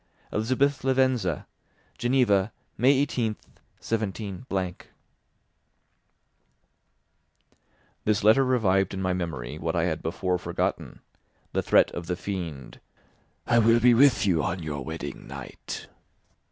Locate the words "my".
9.03-9.13